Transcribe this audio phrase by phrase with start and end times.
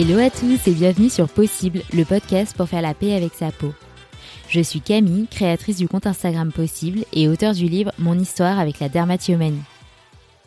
[0.00, 3.50] Hello à tous et bienvenue sur Possible, le podcast pour faire la paix avec sa
[3.50, 3.74] peau.
[4.48, 8.78] Je suis Camille, créatrice du compte Instagram Possible et auteur du livre Mon histoire avec
[8.78, 9.64] la dermatillomanie.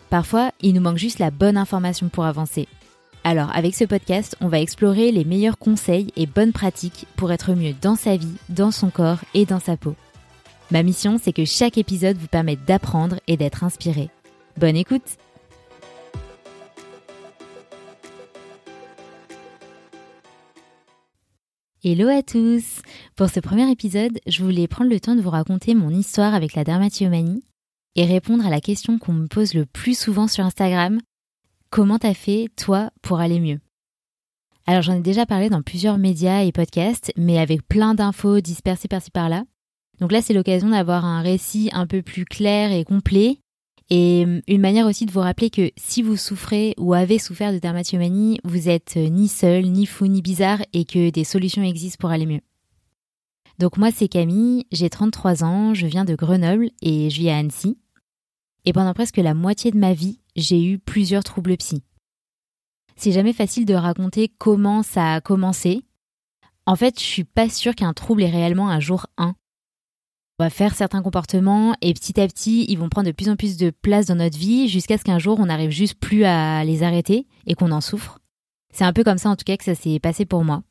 [0.10, 2.70] Parfois, il nous manque juste la bonne information pour avancer.
[3.26, 7.54] Alors, avec ce podcast, on va explorer les meilleurs conseils et bonnes pratiques pour être
[7.54, 9.96] mieux dans sa vie, dans son corps et dans sa peau.
[10.72, 14.12] Ma mission, c'est que chaque épisode vous permette d'apprendre et d'être inspiré.
[14.58, 15.18] Bonne écoute
[21.84, 22.84] Hello à tous
[23.16, 26.54] Pour ce premier épisode, je voulais prendre le temps de vous raconter mon histoire avec
[26.54, 27.44] la dermatillomanie
[27.96, 31.00] et répondre à la question qu'on me pose le plus souvent sur Instagram.
[31.72, 33.60] Comment t'as fait, toi, pour aller mieux?
[34.68, 38.88] Alors j'en ai déjà parlé dans plusieurs médias et podcasts, mais avec plein d'infos dispersées
[38.88, 39.44] par-ci par-là.
[40.00, 43.40] Donc là, c'est l'occasion d'avoir un récit un peu plus clair et complet,
[43.92, 47.52] et hum, une manière aussi de vous rappeler que si vous souffrez ou avez souffert
[47.52, 51.98] de dermatillomanie, vous êtes ni seul, ni fou, ni bizarre, et que des solutions existent
[52.00, 52.40] pour aller mieux.
[53.60, 57.38] Donc moi c'est Camille, j'ai 33 ans, je viens de Grenoble et je vis à
[57.38, 57.78] Annecy.
[58.64, 61.84] Et pendant presque la moitié de ma vie, j'ai eu plusieurs troubles psy.
[62.96, 65.84] C'est jamais facile de raconter comment ça a commencé.
[66.66, 69.36] En fait, je suis pas sûre qu'un trouble est réellement un jour 1.
[70.42, 73.58] Va faire certains comportements et petit à petit, ils vont prendre de plus en plus
[73.58, 76.82] de place dans notre vie jusqu'à ce qu'un jour, on n'arrive juste plus à les
[76.82, 78.18] arrêter et qu'on en souffre.
[78.74, 80.64] C'est un peu comme ça en tout cas que ça s'est passé pour moi.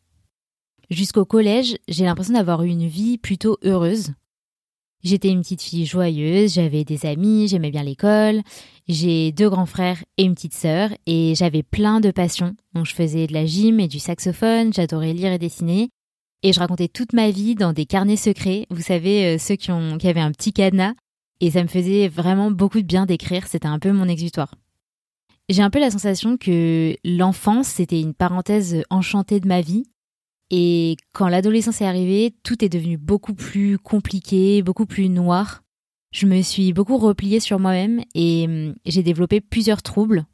[0.91, 4.13] Jusqu'au collège, j'ai l'impression d'avoir eu une vie plutôt heureuse.
[5.05, 8.43] J'étais une petite fille joyeuse, j'avais des amis, j'aimais bien l'école,
[8.89, 12.57] j'ai deux grands frères et une petite sœur, et j'avais plein de passions.
[12.75, 15.91] Donc je faisais de la gym et du saxophone, j'adorais lire et dessiner,
[16.43, 19.71] et je racontais toute ma vie dans des carnets secrets, vous savez, euh, ceux qui,
[19.71, 20.95] avaient un petit cadenas,
[21.41, 24.55] et ça me faisait vraiment beaucoup de bien d'écrire, c'était un peu mon exutoire.
[25.49, 29.85] J'ai un peu la sensation que l'enfance, c'était une parenthèse enchantée de ma vie,
[30.51, 35.63] et quand l'adolescence est arrivée, tout est devenu beaucoup plus compliqué, beaucoup plus noir.
[36.13, 40.27] Je me suis beaucoup repliée sur moi-même et hum, j'ai développé plusieurs troubles.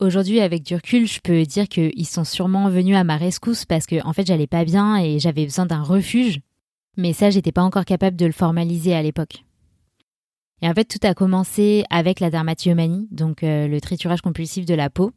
[0.00, 3.84] Aujourd'hui, avec du recul, je peux dire qu'ils sont sûrement venus à ma rescousse parce
[3.84, 6.40] que, en fait, j'allais pas bien et j'avais besoin d'un refuge.
[6.96, 9.44] Mais ça, j'étais pas encore capable de le formaliser à l'époque.
[10.62, 14.74] Et en fait, tout a commencé avec la dermatillomanie, donc euh, le triturage compulsif de
[14.74, 15.12] la peau.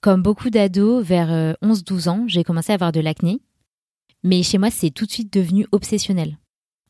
[0.00, 3.40] Comme beaucoup d'ados, vers 11-12 euh, ans, j'ai commencé à avoir de l'acné.
[4.22, 6.38] Mais chez moi, c'est tout de suite devenu obsessionnel.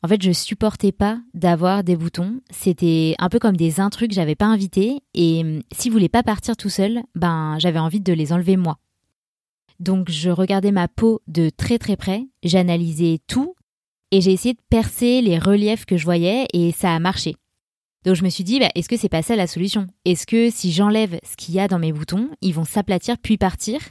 [0.07, 2.39] En fait, je supportais pas d'avoir des boutons.
[2.49, 5.01] C'était un peu comme des intrus que j'avais pas invités.
[5.13, 8.77] Et hum, s'ils voulaient pas partir tout seuls, ben, j'avais envie de les enlever moi.
[9.81, 12.25] Donc, je regardais ma peau de très très près.
[12.41, 13.53] J'analysais tout.
[14.11, 17.35] Et j'ai essayé de percer les reliefs que je voyais et ça a marché.
[18.05, 19.87] Donc je me suis dit, bah, est-ce que c'est pas ça la solution?
[20.05, 23.37] Est-ce que si j'enlève ce qu'il y a dans mes boutons, ils vont s'aplatir puis
[23.37, 23.81] partir?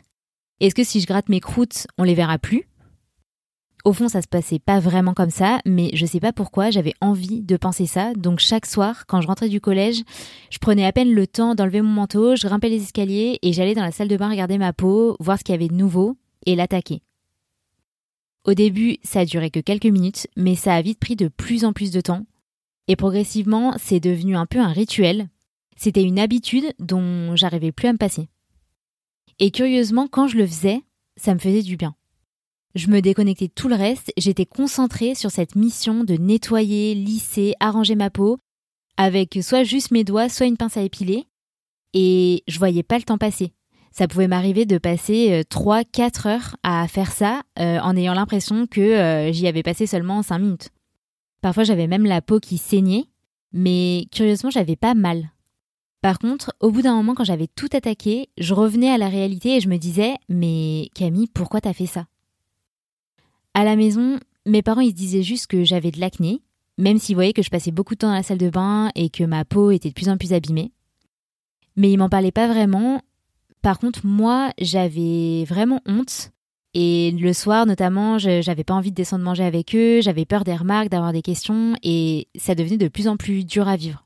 [0.60, 2.66] Est-ce que si je gratte mes croûtes, on les verra plus?
[3.86, 6.94] Au fond, ça se passait pas vraiment comme ça, mais je sais pas pourquoi, j'avais
[7.00, 8.12] envie de penser ça.
[8.14, 10.02] Donc chaque soir, quand je rentrais du collège,
[10.50, 13.76] je prenais à peine le temps d'enlever mon manteau, je grimpais les escaliers et j'allais
[13.76, 16.16] dans la salle de bain regarder ma peau, voir ce qu'il y avait de nouveau
[16.47, 17.00] et l'attaquer.
[18.44, 21.64] Au début, ça a duré que quelques minutes, mais ça a vite pris de plus
[21.64, 22.26] en plus de temps
[22.88, 25.28] et progressivement, c'est devenu un peu un rituel.
[25.76, 28.28] C'était une habitude dont j'arrivais plus à me passer.
[29.38, 30.82] Et curieusement, quand je le faisais,
[31.16, 31.94] ça me faisait du bien.
[32.76, 37.94] Je me déconnectais tout le reste, j'étais concentrée sur cette mission de nettoyer, lisser, arranger
[37.94, 38.37] ma peau,
[38.98, 41.25] avec soit juste mes doigts, soit une pince à épiler,
[41.94, 43.54] et je voyais pas le temps passer.
[43.92, 48.66] Ça pouvait m'arriver de passer 3-4 euh, heures à faire ça euh, en ayant l'impression
[48.66, 50.69] que euh, j'y avais passé seulement 5 minutes.
[51.41, 53.06] Parfois j'avais même la peau qui saignait,
[53.54, 55.31] mais curieusement j'avais pas mal.
[56.03, 59.56] Par contre, au bout d'un moment quand j'avais tout attaqué, je revenais à la réalité
[59.56, 62.04] et je me disais Mais Camille, pourquoi t'as fait ça?
[63.56, 66.42] À la maison, mes parents ils se disaient juste que j'avais de l'acné,
[66.77, 69.09] même s'ils voyaient que je passais beaucoup de temps dans la salle de bain et
[69.09, 70.72] que ma peau était de plus en plus abîmée.
[71.75, 73.01] Mais ils m'en parlaient pas vraiment.
[73.63, 76.33] Par contre, moi, j'avais vraiment honte
[76.75, 80.54] et le soir, notamment, j'avais pas envie de descendre manger avec eux, j'avais peur des
[80.54, 84.04] remarques, d'avoir des questions, et ça devenait de plus en plus dur à vivre.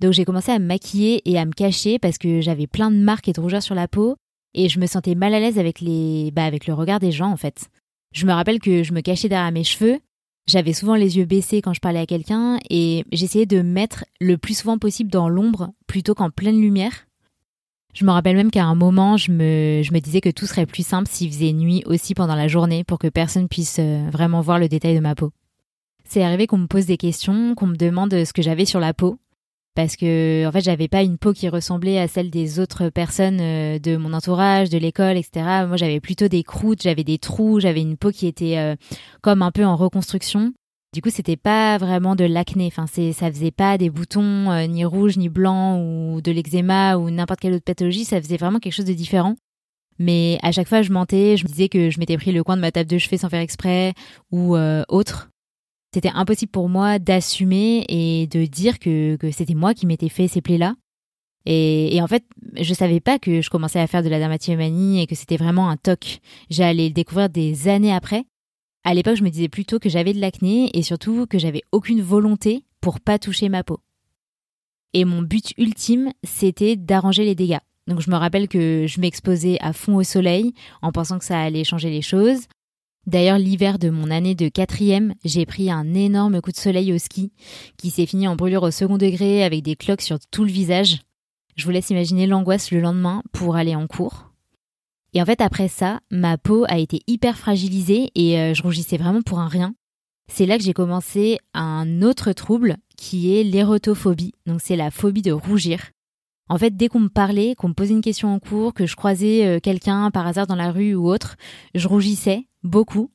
[0.00, 2.96] Donc j'ai commencé à me maquiller et à me cacher parce que j'avais plein de
[2.96, 4.16] marques et de rougeurs sur la peau,
[4.54, 7.30] et je me sentais mal à l'aise avec les, bah, avec le regard des gens
[7.30, 7.68] en fait.
[8.12, 9.98] Je me rappelle que je me cachais derrière mes cheveux,
[10.46, 14.04] j'avais souvent les yeux baissés quand je parlais à quelqu'un, et j'essayais de me mettre
[14.20, 17.06] le plus souvent possible dans l'ombre plutôt qu'en pleine lumière
[17.92, 20.66] je me rappelle même qu'à un moment, je me, je me disais que tout serait
[20.66, 24.40] plus simple s'il faisait nuit aussi pendant la journée pour que personne puisse euh, vraiment
[24.40, 25.30] voir le détail de ma peau.
[26.04, 28.94] C'est arrivé qu'on me pose des questions, qu'on me demande ce que j'avais sur la
[28.94, 29.18] peau.
[29.74, 33.40] Parce que en fait j'avais pas une peau qui ressemblait à celle des autres personnes
[33.40, 35.64] euh, de mon entourage, de l'école, etc.
[35.66, 38.76] Moi j'avais plutôt des croûtes, j'avais des trous, j'avais une peau qui était euh,
[39.22, 40.52] comme un peu en reconstruction.
[40.94, 44.66] Du coup c'était pas vraiment de l'acné, enfin c'est ça faisait pas des boutons euh,
[44.66, 48.58] ni rouges ni blancs ou de l'eczéma ou n'importe quelle autre pathologie, ça faisait vraiment
[48.58, 49.36] quelque chose de différent.
[49.98, 52.56] Mais à chaque fois je mentais, je me disais que je m'étais pris le coin
[52.56, 53.94] de ma table de cheveux sans faire exprès
[54.30, 54.56] ou
[54.88, 55.31] autre
[55.92, 60.40] c'était impossible pour moi d'assumer et de dire que, c'était moi qui m'étais fait ces
[60.40, 60.74] plaies-là.
[61.44, 62.24] Et, et, en fait,
[62.54, 65.68] je savais pas que je commençais à faire de la dermatillomanie et que c'était vraiment
[65.68, 66.20] un toc.
[66.50, 68.24] J'allais le découvrir des années après.
[68.84, 72.00] À l'époque, je me disais plutôt que j'avais de l'acné et surtout que j'avais aucune
[72.00, 73.80] volonté pour pas toucher ma peau.
[74.94, 77.60] Et mon but ultime, c'était d'arranger les dégâts.
[77.86, 80.52] Donc je me rappelle que je m'exposais à fond au soleil
[80.82, 82.46] en pensant que ça allait changer les choses.
[83.06, 86.98] D'ailleurs, l'hiver de mon année de quatrième, j'ai pris un énorme coup de soleil au
[86.98, 87.32] ski,
[87.76, 91.00] qui s'est fini en brûlure au second degré avec des cloques sur tout le visage.
[91.56, 94.30] Je vous laisse imaginer l'angoisse le lendemain pour aller en cours.
[95.14, 98.96] Et en fait, après ça, ma peau a été hyper fragilisée et euh, je rougissais
[98.96, 99.74] vraiment pour un rien.
[100.32, 104.32] C'est là que j'ai commencé un autre trouble qui est l'érotophobie.
[104.46, 105.90] Donc c'est la phobie de rougir.
[106.48, 108.96] En fait, dès qu'on me parlait, qu'on me posait une question en cours, que je
[108.96, 111.36] croisais euh, quelqu'un par hasard dans la rue ou autre,
[111.74, 113.10] je rougissais beaucoup,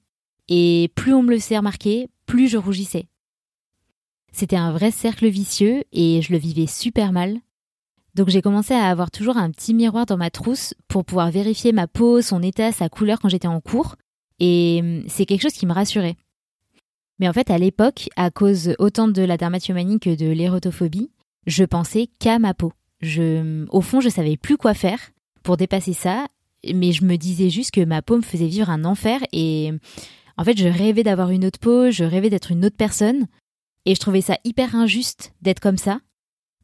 [0.48, 3.08] et plus on me le faisait remarquer, plus je rougissais.
[4.32, 7.40] C'était un vrai cercle vicieux et je le vivais super mal.
[8.14, 11.72] Donc j'ai commencé à avoir toujours un petit miroir dans ma trousse pour pouvoir vérifier
[11.72, 13.96] ma peau, son état, sa couleur quand j'étais en cours,
[14.40, 16.18] et hum, c'est quelque chose qui me rassurait.
[17.20, 21.10] Mais en fait, à l'époque, à cause autant de la dermatillomanie que de l'érotophobie,
[21.48, 22.74] je pensais qu'à ma peau.
[23.02, 25.00] Je, au fond, je savais plus quoi faire
[25.44, 26.28] pour dépasser ça
[26.66, 29.72] mais je me disais juste que ma peau me faisait vivre un enfer et
[30.38, 33.28] en fait, je rêvais d'avoir une autre peau, je rêvais d'être une autre personne
[33.86, 36.00] et je trouvais ça hyper injuste d'être comme ça.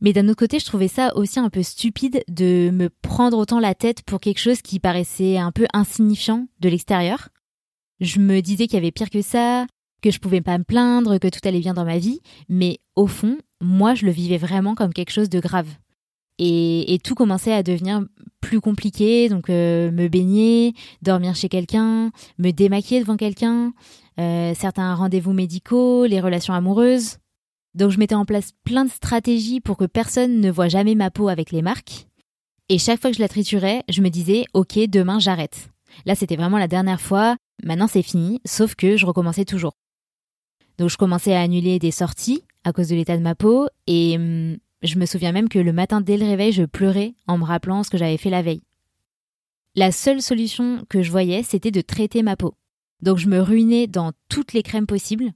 [0.02, 3.60] Mais d'un autre côté, je trouvais ça aussi un peu stupide de me prendre autant
[3.60, 7.30] la tête pour quelque chose qui paraissait un peu insignifiant de l'extérieur.
[8.00, 9.66] Je me disais qu'il y avait pire que ça,
[10.02, 12.20] que je pouvais pas me plaindre, que tout allait bien dans ma vie,
[12.50, 15.70] mais au fond, moi, je le vivais vraiment comme quelque chose de grave.
[16.40, 18.04] Et, tout commençait à devenir
[18.42, 23.74] plus compliqué, donc euh, me baigner, dormir chez quelqu'un, me démaquiller devant quelqu'un,
[24.20, 27.18] euh, certains rendez-vous médicaux, les relations amoureuses.
[27.76, 31.10] Donc je mettais en place plein de stratégies pour que personne ne voit jamais ma
[31.10, 32.08] peau avec les marques.
[32.70, 35.70] Et chaque fois que je la triturais, je me disais ok demain j'arrête.
[36.06, 39.74] Là c'était vraiment la dernière fois, maintenant c'est fini, sauf que je recommençais toujours.
[40.78, 44.16] Donc je commençais à annuler des sorties à cause de l'état de ma peau et
[44.18, 47.44] hum, je me souviens même que le matin dès le réveil, je pleurais en me
[47.44, 48.64] rappelant ce que j'avais fait la veille.
[49.76, 52.56] La seule solution que je voyais, c'était de traiter ma peau.
[53.02, 55.32] Donc je me ruinais dans toutes les crèmes possibles.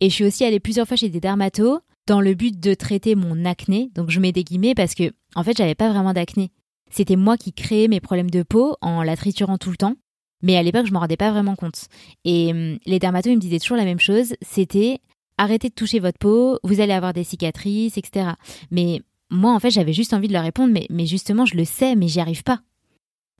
[0.00, 3.14] Et je suis aussi allée plusieurs fois chez des dermatos dans le but de traiter
[3.14, 3.90] mon acné.
[3.94, 6.52] Donc je mets des guillemets parce que, en fait, j'avais pas vraiment d'acné.
[6.90, 9.96] C'était moi qui créais mes problèmes de peau en la triturant tout le temps.
[10.42, 11.86] Mais à l'époque, je m'en rendais pas vraiment compte.
[12.24, 14.34] Et hum, les dermatos, ils me disaient toujours la même chose.
[14.42, 15.00] C'était
[15.38, 18.30] arrêtez de toucher votre peau, vous allez avoir des cicatrices, etc.
[18.70, 19.00] Mais
[19.30, 22.08] moi, en fait, j'avais juste envie de leur répondre, mais, justement, je le sais, mais
[22.08, 22.60] j'y arrive pas.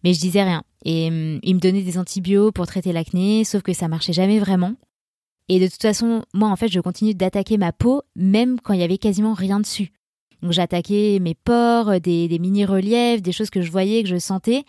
[0.05, 0.65] Mais je disais rien.
[0.85, 4.39] Et hum, ils me donnaient des antibiotiques pour traiter l'acné, sauf que ça marchait jamais
[4.39, 4.75] vraiment.
[5.49, 8.81] Et de toute façon, moi, en fait, je continue d'attaquer ma peau, même quand il
[8.81, 9.93] y avait quasiment rien dessus.
[10.43, 14.65] Donc j'attaquais mes pores, des mini-reliefs, des choses que je voyais, que je sentais,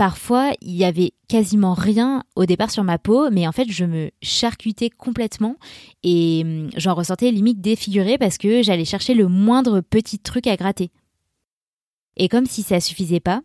[0.00, 3.84] Parfois, il y avait quasiment rien au départ sur ma peau, mais en fait, je
[3.84, 5.56] me charcutais complètement
[6.02, 10.56] et hum, j'en ressortais limite défigurée parce que j'allais chercher le moindre petit truc à
[10.56, 10.90] gratter.
[12.16, 13.42] Et comme si ça suffisait pas,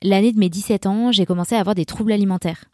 [0.00, 2.64] l'année de mes 17 ans, j'ai commencé à avoir des troubles alimentaires.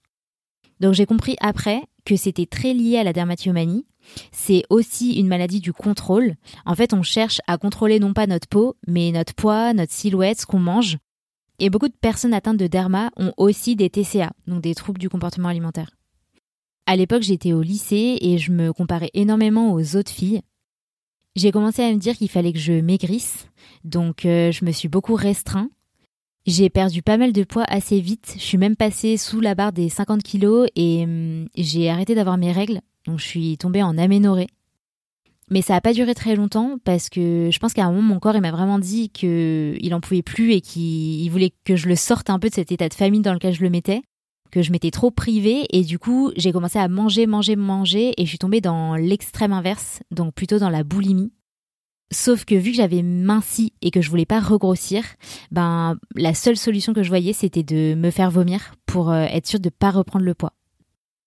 [0.78, 3.84] Donc j'ai compris après que c'était très lié à la dermatillomanie.
[4.30, 6.36] C'est aussi une maladie du contrôle.
[6.66, 10.42] En fait, on cherche à contrôler non pas notre peau, mais notre poids, notre silhouette,
[10.42, 10.98] ce qu'on mange,
[11.58, 15.08] et beaucoup de personnes atteintes de derma ont aussi des TCA, donc des troubles du
[15.08, 15.90] comportement alimentaire.
[16.86, 20.42] À l'époque, j'étais au lycée et je me comparais énormément aux autres filles.
[21.36, 23.48] J'ai commencé à me dire qu'il fallait que je maigrisse,
[23.82, 25.70] donc euh, je me suis beaucoup restreint.
[26.46, 29.72] J'ai perdu pas mal de poids assez vite, je suis même passée sous la barre
[29.72, 33.96] des 50 kilos et hum, j'ai arrêté d'avoir mes règles, donc je suis tombée en
[33.96, 34.48] aménorrhée.
[35.50, 38.18] Mais ça n'a pas duré très longtemps parce que je pense qu'à un moment, mon
[38.18, 41.96] corps, il m'a vraiment dit qu'il en pouvait plus et qu'il voulait que je le
[41.96, 44.02] sorte un peu de cet état de famille dans lequel je le mettais,
[44.50, 48.24] que je m'étais trop privée et du coup, j'ai commencé à manger, manger, manger et
[48.24, 51.32] je suis tombée dans l'extrême inverse, donc plutôt dans la boulimie.
[52.12, 55.04] Sauf que vu que j'avais minci et que je voulais pas regrossir,
[55.50, 59.46] ben la seule solution que je voyais c'était de me faire vomir pour euh, être
[59.46, 60.52] sûre de pas reprendre le poids.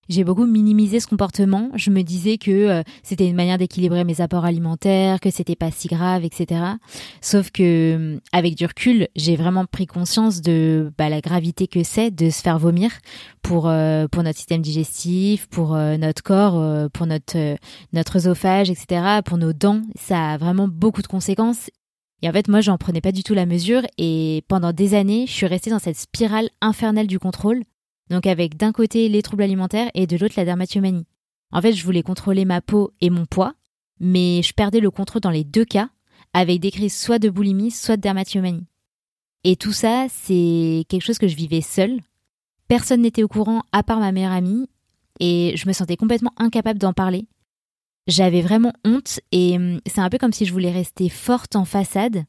[0.10, 1.70] J'ai beaucoup minimisé ce comportement.
[1.76, 5.72] Je me disais que euh, c'était une manière d'équilibrer mes apports alimentaires, que c'était pas
[5.72, 6.62] si grave, etc.
[7.22, 11.84] Sauf que, euh, avec du recul, j'ai vraiment pris conscience de bah, la gravité que
[11.84, 12.92] c'est de se faire vomir
[13.42, 17.58] pour euh, pour notre système digestif, pour notre corps, pour notre
[17.94, 19.22] notre œsophage, etc.
[19.26, 21.70] Pour nos dents, ça a vraiment beaucoup de conséquences.
[22.22, 23.84] Et en fait, moi, j'en prenais pas du tout la mesure.
[23.98, 27.62] Et pendant des années, je suis restée dans cette spirale infernale du contrôle
[28.10, 31.06] donc avec d'un côté les troubles alimentaires et de l'autre la dermatillomanie.
[31.52, 33.54] En fait, je voulais contrôler ma peau et mon poids,
[34.00, 35.90] mais je perdais le contrôle dans les deux cas,
[36.34, 38.68] avec des crises soit de boulimie, soit de dermatillomanie.
[39.44, 42.02] Et tout ça, c'est quelque chose que je vivais seule.
[42.68, 44.68] Personne n'était au courant à part ma meilleure amie,
[45.20, 47.28] et je me sentais complètement incapable d'en parler.
[48.08, 51.66] J'avais vraiment honte, et hum, c'est un peu comme si je voulais rester forte en
[51.66, 52.24] façade.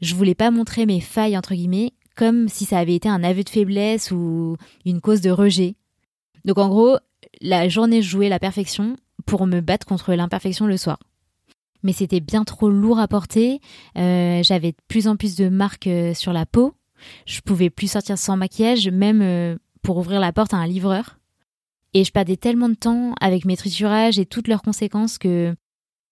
[0.00, 3.42] Je voulais pas montrer mes failles, entre guillemets, comme si ça avait été un aveu
[3.42, 5.76] de faiblesse ou une cause de rejet.
[6.44, 6.96] Donc en gros,
[7.40, 10.98] la journée jouait la perfection pour me battre contre l'imperfection le soir.
[11.82, 13.60] Mais c'était bien trop lourd à porter,
[13.98, 16.74] euh, j'avais de plus en plus de marques euh, sur la peau,
[17.26, 21.18] je pouvais plus sortir sans maquillage, même euh, pour ouvrir la porte à un livreur.
[21.94, 25.54] Et je perdais tellement de temps avec mes triturages et toutes leurs conséquences que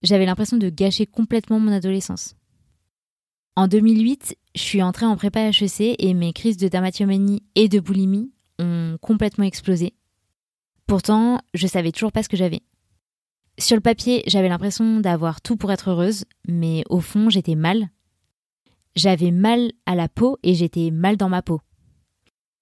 [0.02, 2.34] j'avais l'impression de gâcher complètement mon adolescence.
[3.56, 7.80] En 2008, je suis entrée en prépa HEC et mes crises de dermatillomanie et de
[7.80, 9.94] boulimie ont complètement explosé.
[10.86, 12.62] Pourtant, je savais toujours pas ce que j'avais.
[13.58, 17.90] Sur le papier, j'avais l'impression d'avoir tout pour être heureuse, mais au fond, j'étais mal.
[18.96, 21.60] J'avais mal à la peau et j'étais mal dans ma peau.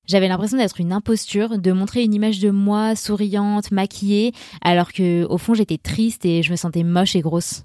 [0.07, 5.25] J'avais l'impression d'être une imposture, de montrer une image de moi souriante, maquillée, alors que
[5.25, 7.65] au fond j'étais triste et je me sentais moche et grosse.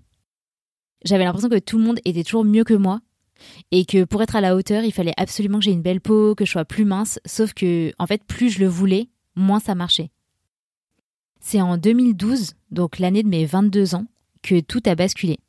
[1.05, 2.99] J'avais l'impression que tout le monde était toujours mieux que moi
[3.71, 6.35] et que pour être à la hauteur, il fallait absolument que j'ai une belle peau,
[6.35, 9.75] que je sois plus mince, sauf que en fait, plus je le voulais, moins ça
[9.75, 10.09] marchait.
[11.39, 14.05] C'est en 2012, donc l'année de mes 22 ans,
[14.41, 15.39] que tout a basculé.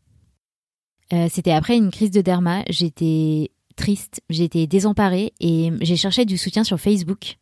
[1.13, 6.39] Euh, c'était après une crise de derma, j'étais triste, j'étais désemparée et j'ai cherché du
[6.39, 7.37] soutien sur Facebook.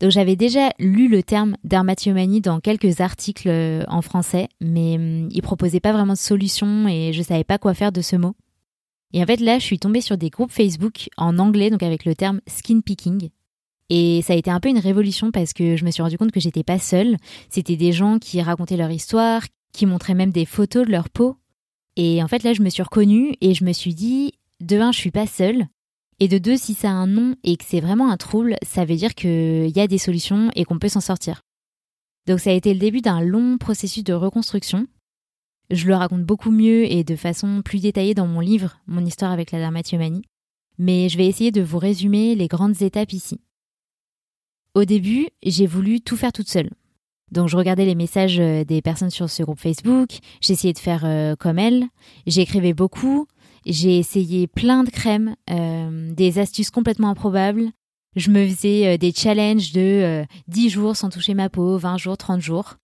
[0.00, 5.28] Donc j'avais déjà lu le terme dermatillomanie dans quelques articles euh, en français, mais hum,
[5.30, 8.34] il proposait pas vraiment de solution et je savais pas quoi faire de ce mot.
[9.12, 12.04] Et en fait, là, je suis tombée sur des groupes Facebook en anglais, donc avec
[12.04, 13.30] le terme skin picking.
[13.88, 16.30] Et ça a été un peu une révolution parce que je me suis rendu compte
[16.30, 17.16] que j'étais pas seule.
[17.48, 21.36] C'était des gens qui racontaient leur histoire, qui montraient même des photos de leur peau.
[21.96, 24.92] Et en fait, là, je me suis reconnue et je me suis dit, de un,
[24.92, 25.66] je suis pas seule.
[26.20, 28.84] Et de deux, si ça a un nom et que c'est vraiment un trouble, ça
[28.84, 31.42] veut dire qu'il y a des solutions et qu'on peut s'en sortir.
[32.26, 34.86] Donc ça a été le début d'un long processus de reconstruction
[35.70, 39.32] je le raconte beaucoup mieux et de façon plus détaillée dans mon livre, Mon histoire
[39.32, 40.22] avec la dermatillomanie,
[40.78, 43.40] mais je vais essayer de vous résumer les grandes étapes ici.
[44.74, 46.70] Au début, j'ai voulu tout faire toute seule.
[47.30, 51.02] Donc je regardais les messages euh, des personnes sur ce groupe Facebook, j'essayais de faire
[51.04, 51.84] euh, comme elles,
[52.26, 53.26] j'écrivais beaucoup,
[53.66, 57.70] j'ai essayé plein de crèmes, euh, des astuces complètement improbables,
[58.16, 62.40] je me faisais des challenges de 10 jours sans toucher ma peau, 20 jours, 30
[62.40, 62.74] jours.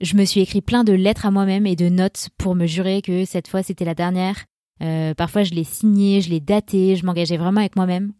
[0.00, 3.00] Je me suis écrit plein de lettres à moi-même et de notes pour me jurer
[3.00, 4.44] que cette fois c'était la dernière.
[4.82, 8.12] Euh, parfois je l'ai signé, je l'ai daté, je m'engageais vraiment avec moi-même.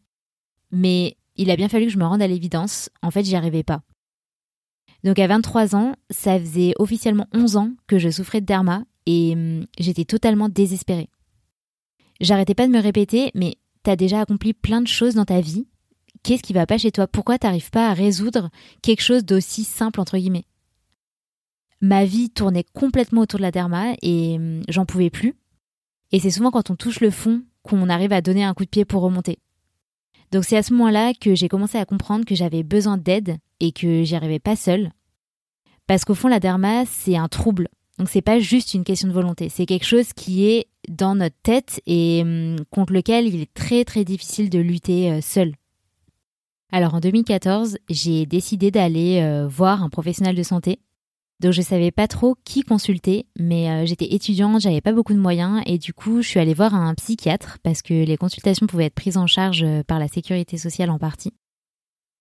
[0.73, 3.63] Mais il a bien fallu que je me rende à l'évidence, en fait j'y arrivais
[3.63, 3.83] pas.
[5.05, 9.35] Donc à 23 ans, ça faisait officiellement 11 ans que je souffrais de derma et
[9.35, 11.11] hum, j'étais totalement désespérée.
[12.21, 15.67] J'arrêtais pas de me répéter, mais t'as déjà accompli plein de choses dans ta vie.
[16.23, 17.07] Qu'est-ce qui va pas chez toi?
[17.07, 18.49] Pourquoi t'arrives pas à résoudre
[18.81, 20.47] quelque chose d'aussi simple entre guillemets?
[21.81, 25.35] Ma vie tournait complètement autour de la derma et hum, j'en pouvais plus.
[26.13, 28.71] Et c'est souvent quand on touche le fond qu'on arrive à donner un coup de
[28.71, 29.39] pied pour remonter.
[30.33, 33.73] Donc c'est à ce moment-là que j'ai commencé à comprendre que j'avais besoin d'aide et
[33.73, 34.91] que j'y arrivais pas seule.
[35.87, 37.69] Parce qu'au fond, la derma, c'est un trouble.
[37.99, 41.37] Donc c'est pas juste une question de volonté, c'est quelque chose qui est dans notre
[41.43, 45.55] tête et hum, contre lequel il est très très difficile de lutter euh, seul.
[46.71, 50.81] Alors en 2014, j'ai décidé d'aller euh, voir un professionnel de santé
[51.41, 55.19] donc je savais pas trop qui consulter, mais euh, j'étais étudiante, j'avais pas beaucoup de
[55.19, 58.87] moyens et du coup je suis allée voir un psychiatre parce que les consultations pouvaient
[58.87, 61.35] être prises en charge euh, par la sécurité sociale en partie.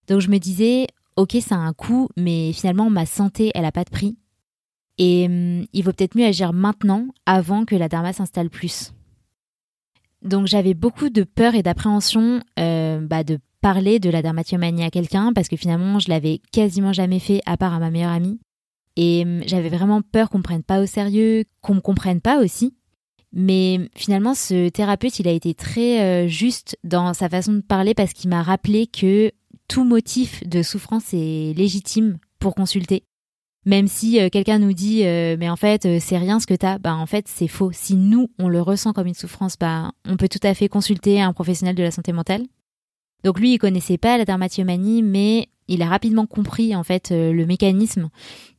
[0.07, 3.71] Donc je me disais, ok ça a un coût, mais finalement ma santé elle a
[3.71, 4.17] pas de prix
[4.97, 8.91] et hum, il vaut peut-être mieux agir maintenant avant que la derma s'installe plus.
[10.21, 14.89] Donc j'avais beaucoup de peur et d'appréhension euh, bah, de parler de la dermatillomanie à
[14.89, 18.39] quelqu'un parce que finalement je l'avais quasiment jamais fait à part à ma meilleure amie.
[18.95, 22.39] Et hum, j'avais vraiment peur qu'on me prenne pas au sérieux, qu'on me comprenne pas
[22.39, 22.73] aussi.
[23.33, 27.93] Mais finalement, ce thérapeute, il a été très euh, juste dans sa façon de parler
[27.93, 29.31] parce qu'il m'a rappelé que
[29.67, 33.03] tout motif de souffrance est légitime pour consulter.
[33.65, 36.95] Même si euh, quelqu'un nous dit mais en fait c'est rien ce que t'as, bah
[36.95, 37.71] en fait c'est faux.
[37.73, 41.19] Si nous on le ressent comme une souffrance, bah on peut tout à fait consulter
[41.19, 42.43] un professionnel de la santé mentale.
[43.23, 47.45] Donc lui il connaissait pas la dermatillomanie, mais il a rapidement compris en fait le
[47.45, 48.09] mécanisme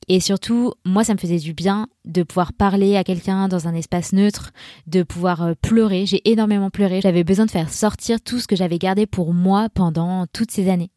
[0.08, 3.75] et surtout, moi, ça me faisait du bien de pouvoir parler à quelqu'un dans un
[3.75, 4.52] espace neutre,
[4.86, 6.06] de pouvoir euh, pleurer.
[6.06, 7.00] J'ai énormément pleuré.
[7.00, 10.68] J'avais besoin de faire sortir tout ce que j'avais gardé pour moi pendant toutes ces
[10.68, 10.92] années.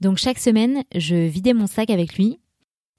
[0.00, 2.40] Donc chaque semaine, je vidais mon sac avec lui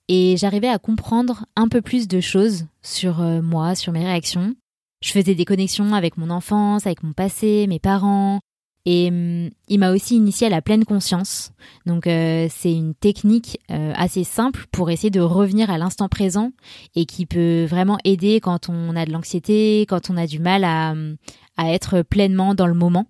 [0.07, 4.55] et j'arrivais à comprendre un peu plus de choses sur euh, moi, sur mes réactions.
[5.03, 8.39] Je faisais des connexions avec mon enfance, avec mon passé, mes parents,
[8.85, 11.51] et hum, il m'a aussi initié à la pleine conscience.
[11.85, 16.51] Donc euh, c'est une technique euh, assez simple pour essayer de revenir à l'instant présent
[16.95, 20.63] et qui peut vraiment aider quand on a de l'anxiété, quand on a du mal
[20.63, 21.17] à, hum,
[21.57, 23.05] à être pleinement dans le moment.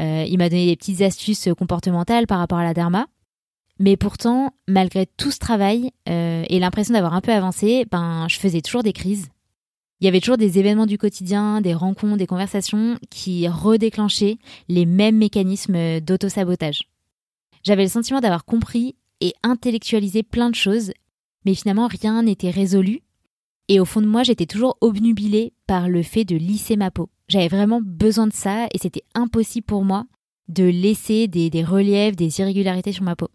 [0.00, 3.06] Euh, il m'a donné des petites astuces comportementales par rapport à la dharma.
[3.80, 8.60] Mais pourtant, malgré tout ce travail et l'impression d'avoir un peu avancé, ben, je faisais
[8.60, 9.28] toujours des crises
[10.00, 14.38] il y avait toujours des événements du quotidien, des rencontres, des conversations qui redéclenchaient
[14.68, 16.82] les mêmes mécanismes d'auto-sabotage.
[17.64, 20.92] J'avais le sentiment d'avoir compris et intellectualisé plein de choses,
[21.44, 23.00] mais finalement rien n'était résolu.
[23.68, 27.10] Et au fond de moi, j'étais toujours obnubilée par le fait de lisser ma peau.
[27.26, 30.04] J'avais vraiment besoin de ça et c'était impossible pour moi
[30.48, 33.28] de laisser des, des reliefs, des irrégularités sur ma peau.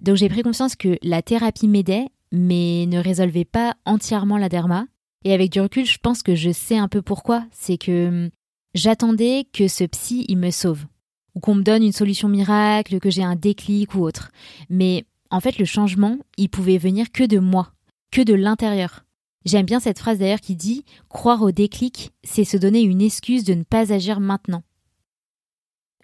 [0.00, 4.86] Donc j'ai pris conscience que la thérapie m'aidait, mais ne résolvait pas entièrement la derma,
[5.24, 7.44] et avec du recul, je pense que je sais un peu pourquoi.
[7.50, 8.30] C'est que hum,
[8.74, 10.84] j'attendais que ce psy, il me sauve.
[11.34, 14.30] Ou qu'on me donne une solution miracle, que j'ai un déclic ou autre.
[14.70, 17.72] Mais en fait, le changement, il pouvait venir que de moi,
[18.10, 19.04] que de l'intérieur.
[19.44, 23.44] J'aime bien cette phrase d'ailleurs qui dit Croire au déclic, c'est se donner une excuse
[23.44, 24.62] de ne pas agir maintenant.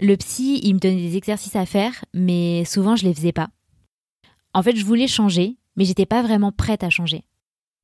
[0.01, 3.51] Le psy, il me donnait des exercices à faire, mais souvent je les faisais pas.
[4.53, 7.25] En fait, je voulais changer, mais j'étais pas vraiment prête à changer.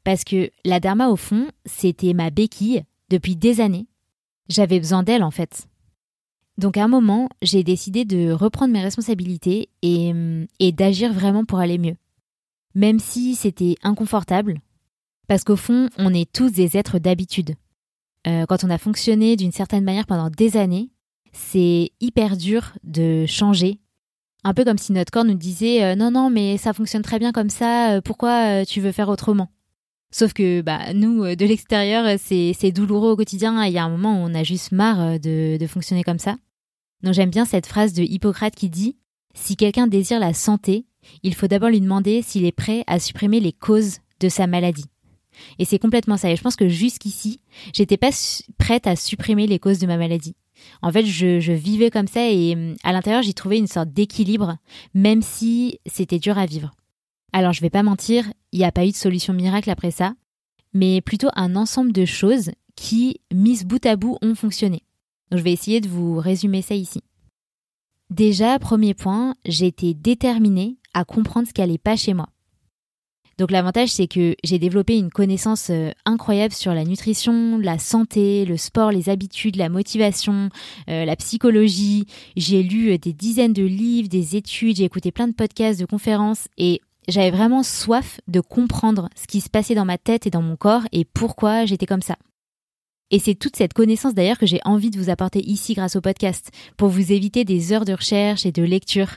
[0.05, 3.87] Parce que la Dharma, au fond, c'était ma béquille depuis des années.
[4.49, 5.69] J'avais besoin d'elle, en fait.
[6.59, 10.13] Donc à un moment, j'ai décidé de reprendre mes responsabilités et,
[10.59, 11.97] et d'agir vraiment pour aller mieux.
[12.75, 14.61] Même si c'était inconfortable,
[15.27, 17.55] parce qu'au fond, on est tous des êtres d'habitude.
[18.27, 20.91] Euh, quand on a fonctionné d'une certaine manière pendant des années,
[21.33, 23.79] c'est hyper dur de changer.
[24.43, 27.19] Un peu comme si notre corps nous disait euh, non, non, mais ça fonctionne très
[27.19, 29.49] bien comme ça, euh, pourquoi tu veux faire autrement?
[30.11, 33.65] Sauf que bah, nous, euh, de l'extérieur, c'est, douloureux au quotidien.
[33.65, 36.19] Il y a un moment où on a juste marre euh, de, de fonctionner comme
[36.19, 36.37] ça.
[37.03, 38.97] Donc j'aime bien cette phrase de Hippocrate qui dit
[39.35, 40.85] Si quelqu'un désire la santé,
[41.23, 44.87] il faut d'abord lui demander s'il est prêt à supprimer les causes de sa maladie.
[45.59, 46.31] Et c'est complètement ça.
[46.31, 47.41] Et je pense que jusqu'ici,
[47.73, 48.11] j'étais pas
[48.59, 50.35] prête à supprimer les causes de ma maladie.
[50.83, 53.91] En fait, je, je vivais comme ça et hum, à l'intérieur, j'y trouvais une sorte
[53.93, 54.57] d'équilibre,
[54.93, 56.73] même si c'était dur à vivre.
[57.33, 60.15] Alors je vais pas mentir, il n'y a pas eu de solution miracle après ça,
[60.73, 64.83] mais plutôt un ensemble de choses qui, mises bout à bout, ont fonctionné.
[65.31, 67.03] Donc je vais essayer de vous résumer ça ici.
[68.11, 72.29] Déjà, premier point, été déterminée à comprendre ce qui allait pas chez moi.
[73.39, 78.45] Donc l'avantage, c'est que j'ai développé une connaissance euh, incroyable sur la nutrition, la santé,
[78.45, 80.51] le sport, les habitudes, la motivation,
[80.91, 82.05] euh, la psychologie.
[82.37, 85.87] J'ai lu euh, des dizaines de livres, des études, j'ai écouté plein de podcasts, de
[85.87, 90.31] conférences et j'avais vraiment soif de comprendre ce qui se passait dans ma tête et
[90.31, 92.17] dans mon corps et pourquoi j'étais comme ça.
[93.11, 96.01] Et c'est toute cette connaissance d'ailleurs que j'ai envie de vous apporter ici grâce au
[96.01, 99.09] podcast, pour vous éviter des heures de recherche et de lecture.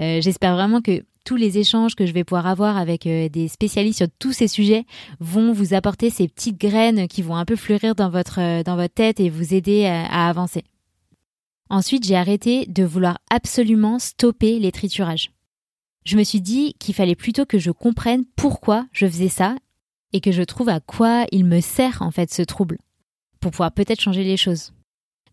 [0.00, 3.48] Euh, j'espère vraiment que tous les échanges que je vais pouvoir avoir avec euh, des
[3.48, 4.86] spécialistes sur tous ces sujets
[5.20, 8.76] vont vous apporter ces petites graines qui vont un peu fleurir dans votre, euh, dans
[8.76, 10.64] votre tête et vous aider à avancer.
[11.68, 15.31] Ensuite, j'ai arrêté de vouloir absolument stopper les triturages
[16.04, 19.56] je me suis dit qu'il fallait plutôt que je comprenne pourquoi je faisais ça
[20.12, 22.78] et que je trouve à quoi il me sert en fait ce trouble
[23.40, 24.72] pour pouvoir peut-être changer les choses.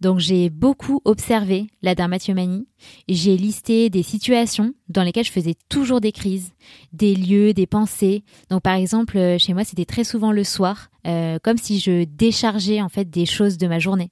[0.02, 2.68] Donc j'ai beaucoup observé la dermatillomanie,
[3.10, 6.54] j'ai listé des situations dans lesquelles je faisais toujours des crises,
[6.94, 8.24] des lieux, des pensées.
[8.50, 12.06] Donc par exemple euh, chez moi c'était très souvent le soir, euh, comme si je
[12.06, 14.10] déchargeais en fait des choses de ma journée.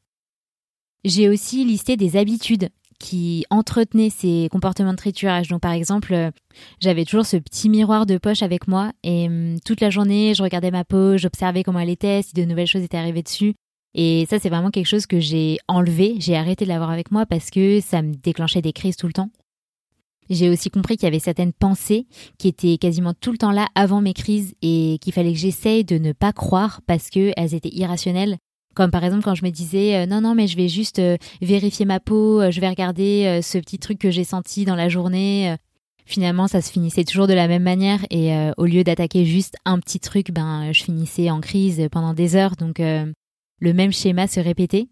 [1.06, 2.68] J'ai aussi listé des habitudes
[3.00, 5.48] qui entretenait ces comportements de triturage.
[5.48, 6.32] Donc par exemple, euh,
[6.80, 10.44] j'avais toujours ce petit miroir de poche avec moi et hum, toute la journée, je
[10.44, 13.54] regardais ma peau, j'observais comment elle était, si de nouvelles choses étaient arrivées dessus.
[13.94, 17.26] Et ça, c'est vraiment quelque chose que j'ai enlevé, j'ai arrêté de l'avoir avec moi
[17.26, 19.30] parce que ça me déclenchait des crises tout le temps.
[20.30, 22.06] J'ai aussi compris qu'il y avait certaines pensées
[22.38, 25.86] qui étaient quasiment tout le temps là avant mes crises et qu'il fallait que j'essaye
[25.86, 28.38] de ne pas croire parce qu'elles étaient irrationnelles
[28.78, 31.18] comme par exemple quand je me disais euh, non non mais je vais juste euh,
[31.42, 34.88] vérifier ma peau, euh, je vais regarder ce petit truc que j'ai senti dans la
[34.88, 35.56] journée.
[36.06, 39.80] finalement ça se finissait toujours de la même manière et au lieu d'attaquer juste un
[39.80, 44.40] petit truc, ben je finissais en crise pendant des heures, donc le même schéma se
[44.40, 44.88] répétait.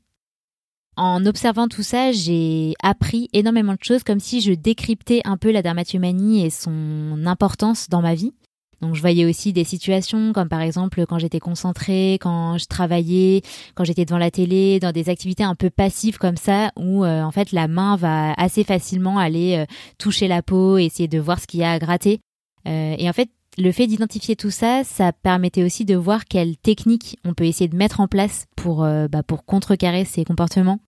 [0.98, 5.52] En observant tout ça, j'ai appris énormément de choses comme si je décryptais un peu
[5.52, 8.34] la dermatomanie et son importance dans ma vie.
[8.82, 13.42] Donc je voyais aussi des situations comme par exemple quand j'étais concentrée, quand je travaillais,
[13.74, 17.22] quand j'étais devant la télé, dans des activités un peu passives comme ça où euh,
[17.22, 19.66] en fait la main va assez facilement aller euh,
[19.98, 22.20] toucher la peau, essayer de voir ce qu'il y a à gratter.
[22.68, 26.58] Euh, et en fait le fait d'identifier tout ça, ça permettait aussi de voir quelles
[26.58, 30.80] techniques on peut essayer de mettre en place pour, bah, pour contrecarrer ces comportements.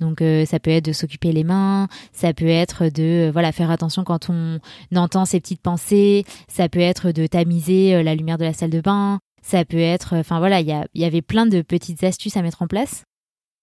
[0.00, 3.52] Donc euh, ça peut être de s'occuper les mains, ça peut être de euh, voilà
[3.52, 4.58] faire attention quand on
[4.94, 8.70] entend ses petites pensées, ça peut être de tamiser euh, la lumière de la salle
[8.70, 12.42] de bain, ça peut être enfin voilà, il y, avait plein de petites astuces à
[12.42, 13.04] mettre en place.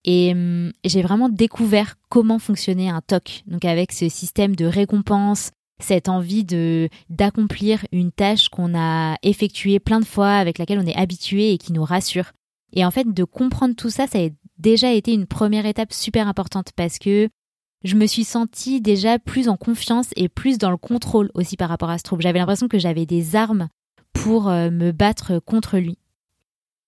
[0.05, 5.51] Et hum, j'ai vraiment découvert comment fonctionnait un TOC, donc avec ce système de récompense,
[5.79, 10.85] cette envie de d'accomplir une tâche qu'on a effectuée plein de fois, avec laquelle on
[10.85, 12.31] est habitué et qui nous rassure.
[12.73, 16.27] Et en fait, de comprendre tout ça, ça a déjà été une première étape super
[16.27, 17.29] importante parce que
[17.83, 21.69] je me suis sentie déjà plus en confiance et plus dans le contrôle aussi par
[21.69, 22.23] rapport à ce trouble.
[22.23, 23.67] J'avais l'impression que j'avais des armes
[24.13, 25.97] pour euh, me battre contre lui.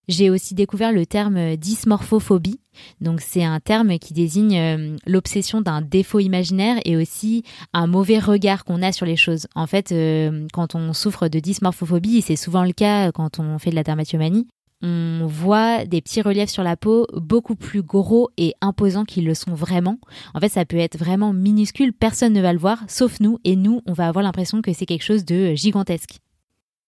[0.07, 2.59] J'ai aussi découvert le terme dysmorphophobie.
[2.99, 8.17] Donc c'est un terme qui désigne euh, l'obsession d'un défaut imaginaire et aussi un mauvais
[8.17, 9.45] regard qu'on a sur les choses.
[9.53, 13.69] En fait, euh, quand on souffre de dysmorphophobie, c'est souvent le cas quand on fait
[13.69, 14.47] de la dermatomanie,
[14.81, 19.33] on voit des petits reliefs sur la peau beaucoup plus gros et imposants qu'ils le
[19.33, 19.99] sont vraiment.
[20.33, 23.55] En fait, ça peut être vraiment minuscule, personne ne va le voir, sauf nous, et
[23.55, 26.19] nous, on va avoir l'impression que c'est quelque chose de gigantesque.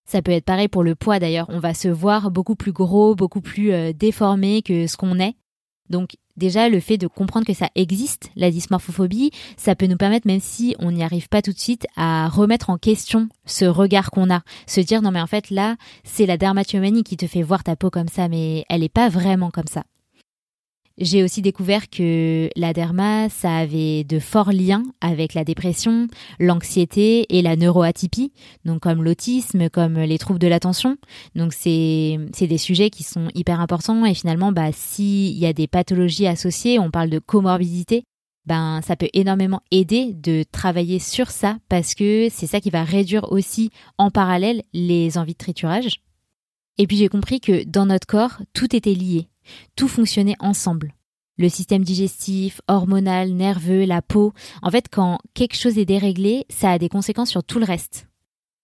[0.05, 3.15] Ça peut être pareil pour le poids d'ailleurs, on va se voir beaucoup plus gros,
[3.15, 5.35] beaucoup plus euh, déformé que ce qu'on est.
[5.89, 10.27] Donc déjà, le fait de comprendre que ça existe, la dysmorphophobie, ça peut nous permettre,
[10.27, 14.11] même si on n'y arrive pas tout de suite, à remettre en question ce regard
[14.11, 14.41] qu'on a.
[14.67, 17.75] Se dire, non mais en fait là, c'est la dermatomanie qui te fait voir ta
[17.75, 19.83] peau comme ça, mais elle n'est pas vraiment comme ça.
[20.97, 26.07] J'ai aussi découvert que la derma, ça avait de forts liens avec la dépression,
[26.39, 28.33] l'anxiété et la neuroatypie,
[28.65, 30.97] donc comme l'autisme, comme les troubles de l'attention.
[31.35, 35.67] Donc c'est des sujets qui sont hyper importants et finalement bah s'il y a des
[35.67, 38.03] pathologies associées, on parle de comorbidité,
[38.45, 42.83] ben ça peut énormément aider de travailler sur ça parce que c'est ça qui va
[42.83, 46.01] réduire aussi en parallèle les envies de triturage.
[46.77, 49.30] Et puis j'ai compris que dans notre corps, tout était lié.
[49.75, 50.93] Tout fonctionnait ensemble.
[51.37, 54.33] Le système digestif, hormonal, nerveux, la peau.
[54.61, 58.07] En fait, quand quelque chose est déréglé, ça a des conséquences sur tout le reste.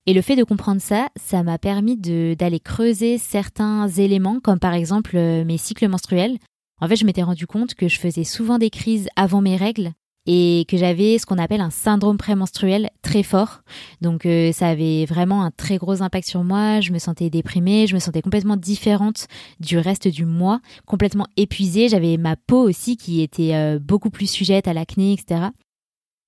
[0.06, 4.74] Et le fait de comprendre ça, ça m'a permis d'aller creuser certains éléments, comme par
[4.74, 6.38] exemple euh, mes cycles menstruels.
[6.80, 9.92] En fait, je m'étais rendu compte que je faisais souvent des crises avant mes règles
[10.28, 13.62] et que j'avais ce qu'on appelle un syndrome prémenstruel très fort.
[14.02, 17.88] Donc euh, ça avait vraiment un très gros impact sur moi, je me sentais déprimée,
[17.88, 19.28] je me sentais complètement différente
[19.62, 24.30] du reste du mois, complètement épuisée, j'avais ma peau aussi qui était euh, beaucoup plus
[24.30, 25.48] sujette à l'acné, etc.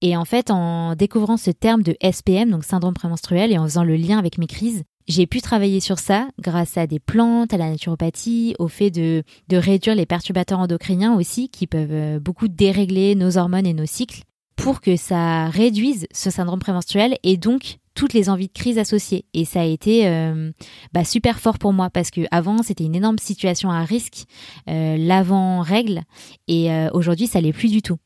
[0.01, 3.83] Et en fait, en découvrant ce terme de SPM, donc syndrome prémenstruel, et en faisant
[3.83, 7.57] le lien avec mes crises, j'ai pu travailler sur ça grâce à des plantes, à
[7.57, 12.47] la naturopathie, au fait de, de réduire les perturbateurs endocriniens aussi, qui peuvent euh, beaucoup
[12.47, 14.21] dérégler nos hormones et nos cycles,
[14.55, 19.25] pour que ça réduise ce syndrome prémenstruel et donc toutes les envies de crise associées.
[19.33, 20.51] Et ça a été euh,
[20.93, 24.25] bah, super fort pour moi parce que avant c'était une énorme situation à risque,
[24.69, 26.03] euh, l'avant règle,
[26.47, 27.97] et aujourd'hui ça l'est plus du tout.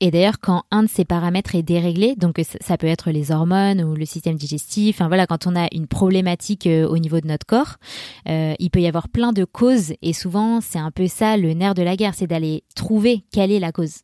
[0.00, 3.82] Et d'ailleurs, quand un de ces paramètres est déréglé, donc ça peut être les hormones
[3.82, 7.26] ou le système digestif, enfin voilà, quand on a une problématique euh, au niveau de
[7.26, 7.76] notre corps,
[8.28, 11.54] euh, il peut y avoir plein de causes et souvent c'est un peu ça le
[11.54, 14.00] nerf de la guerre, c'est d'aller trouver quelle est la cause.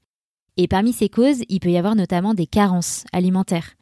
[0.57, 3.75] Et parmi ces causes, il peut y avoir notamment des carences alimentaires.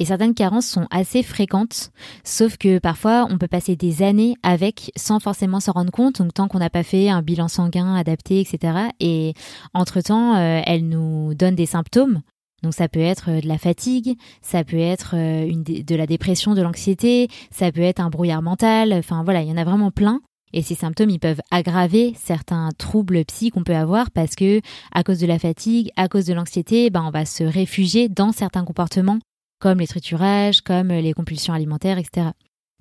[0.00, 1.90] Et certaines carences sont assez fréquentes,
[2.24, 6.32] sauf que parfois on peut passer des années avec sans forcément s'en rendre compte, donc
[6.32, 8.88] tant qu'on n'a pas fait un bilan sanguin adapté, etc.
[8.98, 9.34] Et
[9.74, 12.22] entre-temps, euh, elles nous donnent des symptômes.
[12.62, 16.06] Donc ça peut être euh, de la fatigue, ça peut être euh, une de la
[16.06, 19.64] dépression, de l'anxiété, ça peut être un brouillard mental, enfin voilà, il y en a
[19.64, 20.22] vraiment plein.
[20.54, 25.02] Et ces symptômes, ils peuvent aggraver certains troubles psy qu'on peut avoir parce que, à
[25.04, 28.64] cause de la fatigue, à cause de l'anxiété, ben, on va se réfugier dans certains
[28.64, 29.20] comportements
[29.60, 32.28] comme les triturages, comme les compulsions alimentaires, etc.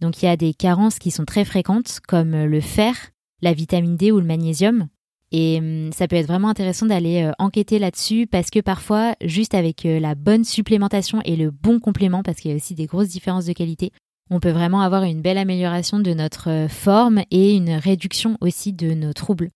[0.02, 2.96] Donc il y a des carences qui sont très fréquentes, comme le fer,
[3.42, 4.88] la vitamine D ou le magnésium.
[5.32, 9.54] Et hum, ça peut être vraiment intéressant d'aller euh, enquêter là-dessus parce que parfois, juste
[9.54, 12.88] avec euh, la bonne supplémentation et le bon complément, parce qu'il y a aussi des
[12.88, 13.92] grosses différences de qualité,
[14.32, 18.74] on peut vraiment avoir une belle amélioration de notre euh, forme et une réduction aussi
[18.74, 19.50] de nos troubles.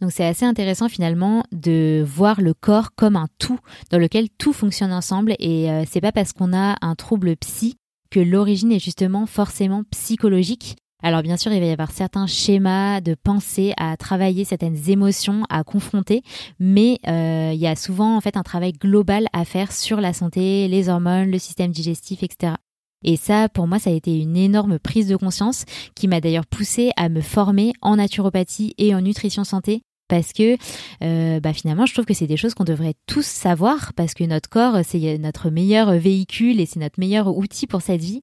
[0.00, 3.58] Donc c'est assez intéressant finalement de voir le corps comme un tout
[3.90, 7.76] dans lequel tout fonctionne ensemble et euh, c'est pas parce qu'on a un trouble psy
[8.10, 10.76] que l'origine est justement forcément psychologique.
[11.02, 15.44] Alors bien sûr, il va y avoir certains schémas de pensée à travailler, certaines émotions
[15.48, 16.22] à confronter,
[16.58, 20.12] mais euh, il y a souvent en fait un travail global à faire sur la
[20.12, 22.54] santé, les hormones, le système digestif, etc.
[23.02, 26.46] Et ça, pour moi, ça a été une énorme prise de conscience qui m'a d'ailleurs
[26.46, 30.58] poussée à me former en naturopathie et en nutrition santé parce que
[31.02, 34.24] euh, bah finalement je trouve que c'est des choses qu'on devrait tous savoir parce que
[34.24, 38.20] notre corps c'est notre meilleur véhicule et c'est notre meilleur outil pour cette vie.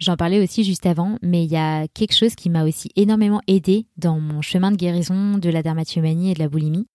[0.00, 3.40] J'en parlais aussi juste avant, mais il y a quelque chose qui m'a aussi énormément
[3.46, 6.86] aidé dans mon chemin de guérison de la dermatomanie et de la boulimie,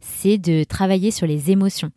[0.00, 1.90] c'est de travailler sur les émotions.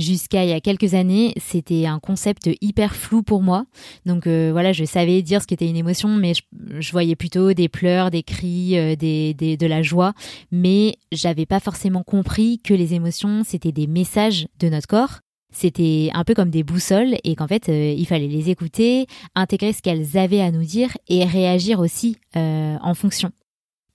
[0.00, 3.66] Jusqu'à il y a quelques années, c'était un concept hyper flou pour moi.
[4.06, 6.32] Donc euh, voilà, je savais dire ce qu'était une émotion, mais
[6.78, 10.14] je, voyais plutôt des pleurs, des cris, euh, des, de la joie.
[10.50, 15.18] Mais j'avais pas forcément compris que les émotions, c'était des messages de notre corps.
[15.52, 19.74] C'était un peu comme des boussoles et qu'en fait, euh, il fallait les écouter, intégrer
[19.74, 23.32] ce qu'elles avaient à nous dire et réagir aussi en fonction.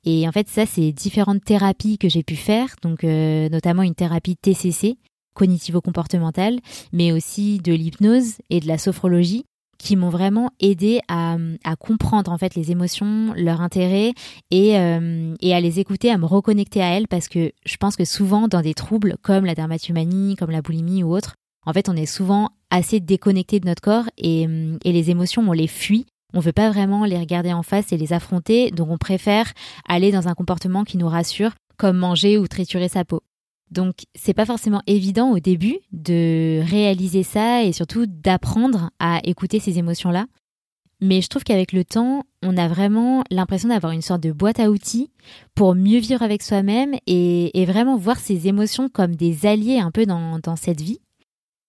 [0.03, 4.35] Et en fait, ça, c'est différentes thérapies que j'ai pu faire, donc notamment une thérapie
[4.35, 4.97] TCC,
[5.35, 6.59] cognitivo-comportementale,
[6.91, 9.45] mais aussi de l'hypnose et de la sophrologie
[9.77, 11.37] qui m'ont vraiment aidé à,
[11.79, 14.13] comprendre en fait les émotions, leur intérêt
[14.49, 17.95] et, euh, et à les écouter, à me reconnecter à elles parce que je pense
[17.95, 21.89] que souvent dans des troubles comme la dermatomanie, comme la boulimie ou autre, en fait
[21.89, 24.47] on est souvent assez déconnecté de notre corps et,
[24.83, 26.05] et les émotions on les fuit.
[26.33, 29.53] On veut pas vraiment les regarder en face et les affronter, donc on préfère
[29.87, 33.21] aller dans un comportement qui nous rassure, comme manger ou triturer sa peau.
[33.71, 39.59] Donc c'est pas forcément évident au début de réaliser ça et surtout d'apprendre à écouter
[39.59, 40.27] ces émotions-là.
[41.01, 44.59] Mais je trouve qu'avec le temps, on a vraiment l'impression d'avoir une sorte de boîte
[44.59, 45.11] à outils
[45.53, 50.05] pour mieux vivre avec soi-même et, vraiment voir ces émotions comme des alliés un peu
[50.05, 50.99] dans, cette vie.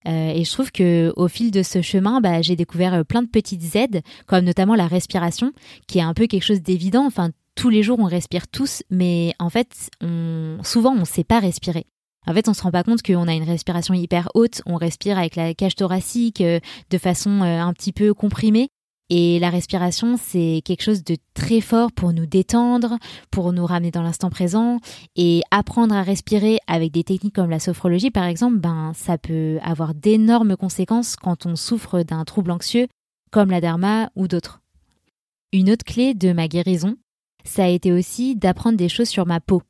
[0.06, 3.22] Euh, et je trouve que au fil de ce chemin, bah, j'ai découvert euh, plein
[3.22, 5.52] de petites aides, comme notamment la respiration,
[5.88, 7.04] qui est un peu quelque chose d'évident.
[7.04, 11.24] Enfin, tous les jours on respire tous, mais en fait, on, souvent on ne sait
[11.24, 11.86] pas respirer.
[12.28, 15.18] En fait, on se rend pas compte qu'on a une respiration hyper haute, on respire
[15.18, 18.68] avec la cage thoracique euh, de façon euh, un petit peu comprimée.
[19.08, 22.98] Et la respiration, c'est quelque chose de très fort pour nous détendre,
[23.30, 24.80] pour nous ramener dans l'instant présent.
[25.14, 29.58] Et apprendre à respirer avec des techniques comme la sophrologie, par exemple, ben, ça peut
[29.62, 32.88] avoir d'énormes conséquences quand on souffre d'un trouble anxieux,
[33.30, 34.60] comme la derma ou d'autres.
[35.52, 36.96] Une autre clé de ma guérison,
[37.46, 39.62] ça a été aussi d'apprendre des choses sur ma peau.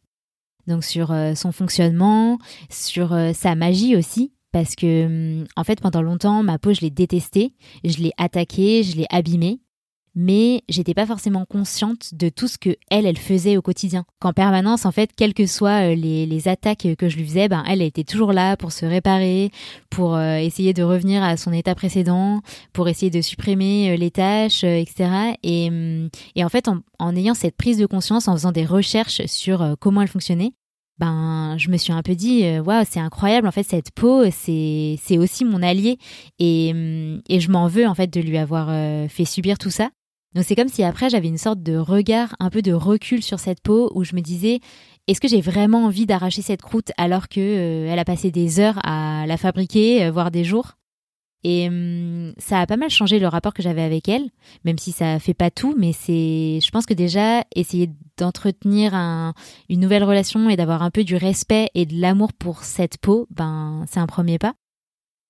[0.67, 2.39] Donc sur euh, son fonctionnement,
[2.71, 4.33] sur euh, sa magie aussi.
[4.53, 5.07] Parce que,
[5.41, 7.53] hum, en fait, pendant longtemps, ma peau, je l'ai détestée,
[7.85, 9.61] je l'ai attaquée, je l'ai abîmée
[10.17, 14.07] mais j'étais pas forcément consciente de tout ce que elle, elle faisait au quotidien.
[14.19, 17.63] Qu'en permanence, en fait, quelles que soient euh, les, attaques que je lui faisais, ben
[17.69, 19.51] elle, était toujours là pour se réparer,
[19.91, 22.41] pour euh, essayer de revenir à son état précédent,
[22.73, 25.35] pour essayer de supprimer euh, les tâches, etc.
[25.43, 28.65] Et, hum, et en fait, en, en, ayant cette prise de conscience, en faisant des
[28.65, 30.53] recherches sur comment elle fonctionnait,
[30.99, 34.97] ben je me suis un peu dit waouh c'est incroyable en fait cette peau c'est
[35.03, 35.99] c'est aussi mon allié
[36.39, 38.69] et hum, et je m'en veux en fait de lui avoir
[39.11, 39.91] fait subir tout ça
[40.37, 43.41] donc c'est comme si après j'avais une sorte de regard, un peu de recul sur
[43.41, 44.61] cette peau où je me disais
[45.07, 48.61] est-ce que j'ai vraiment envie d'arracher cette croûte alors que euh, elle a passé des
[48.61, 50.73] heures à la fabriquer, euh, voire des jours?
[51.43, 54.29] Et hum, ça a pas mal changé le rapport que j'avais avec elle,
[54.67, 58.93] même si ça fait pas tout, mais c'est, je pense que déjà essayer d'entretenir
[59.71, 63.27] une nouvelle relation et d'avoir un peu du respect et de l'amour pour cette peau,
[63.31, 64.53] ben c'est un premier pas.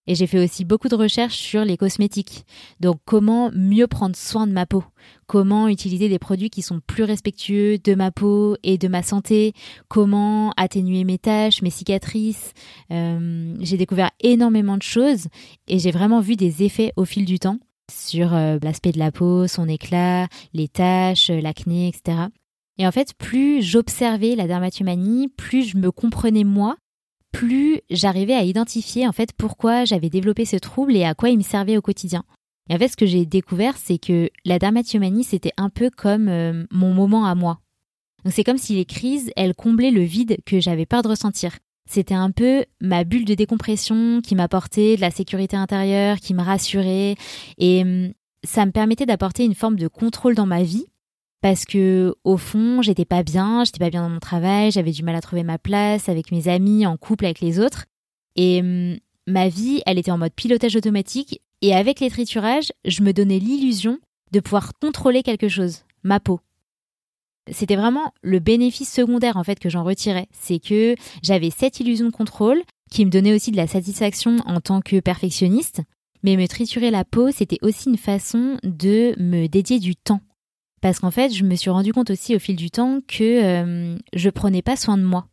[0.06, 2.44] Et j'ai fait aussi beaucoup de recherches sur les cosmétiques.
[2.80, 4.84] Donc comment mieux prendre soin de ma peau?
[5.26, 9.52] Comment utiliser des produits qui sont plus respectueux de ma peau et de ma santé?
[9.88, 12.52] Comment atténuer mes taches, mes cicatrices?
[12.92, 15.26] Euh, J'ai découvert énormément de choses
[15.66, 17.58] et j'ai vraiment vu des effets au fil du temps
[17.90, 22.18] sur euh, l'aspect de la peau, son éclat, les taches, l'acné, etc.
[22.78, 26.76] Et en fait, plus j'observais la dermatomanie, plus je me comprenais moi
[27.36, 31.36] plus j'arrivais à identifier en fait pourquoi j'avais développé ce trouble et à quoi il
[31.36, 32.24] me servait au quotidien.
[32.70, 36.28] Et en fait, ce que j'ai découvert, c'est que la dermatomanie, c'était un peu comme
[36.28, 37.60] euh, mon moment à moi.
[38.24, 41.58] Donc c'est comme si les crises, elles comblaient le vide que j'avais peur de ressentir.
[41.88, 46.42] C'était un peu ma bulle de décompression qui m'apportait de la sécurité intérieure, qui me
[46.42, 47.16] rassurait,
[47.58, 48.12] et hum,
[48.44, 50.86] ça me permettait d'apporter une forme de contrôle dans ma vie
[51.42, 55.02] parce que au fond, j'étais pas bien, j'étais pas bien dans mon travail, j'avais du
[55.02, 57.84] mal à trouver ma place avec mes amis, en couple avec les autres.
[58.36, 58.96] Et hum,
[59.26, 63.38] ma vie, elle était en mode pilotage automatique et avec les triturages, je me donnais
[63.38, 63.98] l'illusion
[64.32, 66.40] de pouvoir contrôler quelque chose, ma peau.
[67.50, 72.06] C'était vraiment le bénéfice secondaire en fait que j'en retirais, c'est que j'avais cette illusion
[72.06, 75.82] de contrôle qui me donnait aussi de la satisfaction en tant que perfectionniste,
[76.22, 80.20] mais me triturer la peau, c'était aussi une façon de me dédier du temps.
[80.86, 83.98] Parce qu'en fait, je me suis rendu compte aussi au fil du temps que euh,
[84.12, 85.26] je prenais pas soin de moi.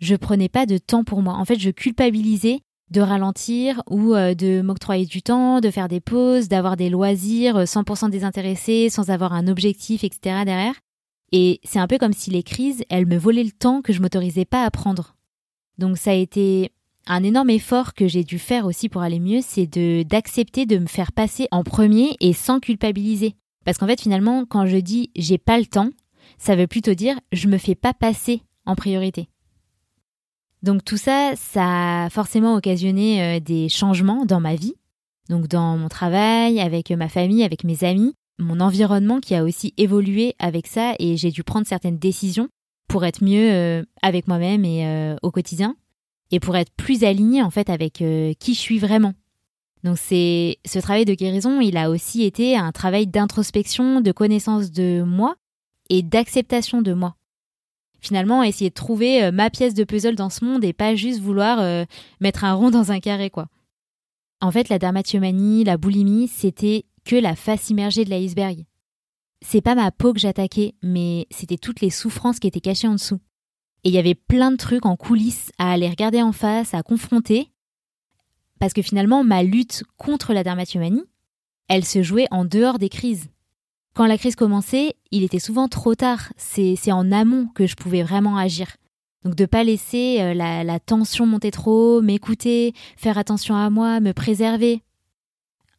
[0.00, 1.34] Je prenais pas de temps pour moi.
[1.34, 2.60] En fait, je culpabilisais
[2.92, 7.64] de ralentir ou euh, de m'octroyer du temps, de faire des pauses, d'avoir des loisirs
[7.64, 10.44] 100% euh, désintéressés, sans avoir un objectif, etc.
[10.44, 10.76] derrière.
[11.32, 14.00] Et c'est un peu comme si les crises, elles me volaient le temps que je
[14.00, 15.16] m'autorisais pas à prendre.
[15.78, 16.70] Donc ça a été
[17.08, 20.78] un énorme effort que j'ai dû faire aussi pour aller mieux, c'est de d'accepter de
[20.78, 23.34] me faire passer en premier et sans culpabiliser.
[23.64, 25.90] Parce qu'en fait, finalement, quand je dis j'ai pas le temps,
[26.38, 29.28] ça veut plutôt dire je me fais pas passer en priorité.
[30.62, 34.74] Donc tout ça, ça a forcément occasionné euh, des changements dans ma vie,
[35.28, 39.74] donc dans mon travail, avec ma famille, avec mes amis, mon environnement qui a aussi
[39.76, 42.48] évolué avec ça et j'ai dû prendre certaines décisions
[42.88, 45.74] pour être mieux euh, avec moi-même et euh, au quotidien
[46.30, 49.12] et pour être plus aligné en fait avec qui je suis vraiment.
[49.82, 54.70] Donc c'est ce travail de guérison, il a aussi été un travail d'introspection, de connaissance
[54.70, 55.34] de moi
[55.90, 57.16] et d'acceptation de moi.
[58.00, 61.20] Finalement, essayer de trouver euh, ma pièce de puzzle dans ce monde et pas juste
[61.20, 61.84] vouloir euh,
[62.20, 63.48] mettre un rond dans un carré quoi.
[64.40, 68.64] En fait, la dermatillomanie, la boulimie, c'était que la face immergée de l'iceberg.
[69.40, 72.94] C'est pas ma peau que j'attaquais, mais c'était toutes les souffrances qui étaient cachées en
[72.94, 73.20] dessous.
[73.84, 76.82] Et il y avait plein de trucs en coulisses à aller regarder en face, à
[76.82, 77.51] confronter,
[78.62, 81.02] parce que finalement, ma lutte contre la dermatomanie,
[81.66, 83.28] elle se jouait en dehors des crises.
[83.92, 86.32] Quand la crise commençait, il était souvent trop tard.
[86.36, 88.68] C'est en amont que je pouvais vraiment agir.
[89.24, 93.98] Donc de pas laisser euh, la, la tension monter trop, m'écouter, faire attention à moi,
[93.98, 94.80] me préserver.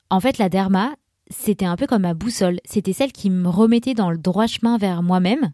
[0.10, 0.94] En fait, la derma,
[1.30, 2.60] c'était un peu comme ma boussole.
[2.66, 5.54] C'était celle qui me remettait dans le droit chemin vers moi-même,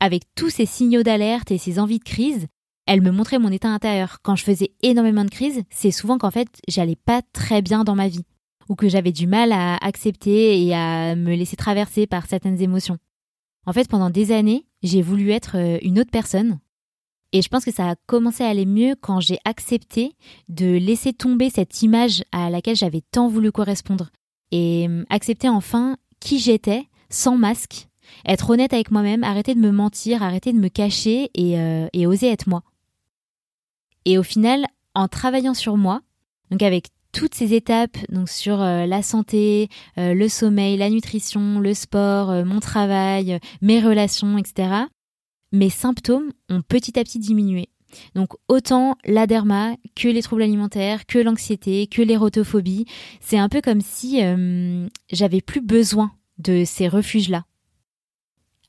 [0.00, 2.46] avec tous ces signaux d'alerte et ces envies de crise
[2.86, 4.18] elle me montrait mon état intérieur.
[4.22, 7.94] Quand je faisais énormément de crises, c'est souvent qu'en fait, j'allais pas très bien dans
[7.94, 8.24] ma vie
[8.68, 12.98] ou que j'avais du mal à accepter et à me laisser traverser par certaines émotions.
[13.66, 16.58] En fait, pendant des années, j'ai voulu être euh, une autre personne.
[17.32, 20.14] Et je pense que ça a commencé à aller mieux quand j'ai accepté
[20.48, 24.10] de laisser tomber cette image à laquelle j'avais tant voulu correspondre.
[24.52, 27.88] Et euh, accepter enfin qui j'étais, sans masque,
[28.26, 32.06] être honnête avec moi-même, arrêter de me mentir, arrêter de me cacher et, euh, et
[32.06, 32.62] oser être moi.
[34.04, 36.00] Et au final, en travaillant sur moi,
[36.50, 41.60] donc avec toutes ces étapes, donc sur euh, la santé, euh, le sommeil, la nutrition,
[41.60, 44.84] le sport, euh, mon travail, mes relations, etc.,
[45.52, 47.68] mes symptômes ont petit à petit diminué.
[48.16, 52.86] Donc autant la derma que les troubles alimentaires, que l'anxiété, que l'érotophobie,
[53.20, 54.20] c'est un peu comme si
[55.12, 57.44] j'avais plus besoin de ces refuges-là.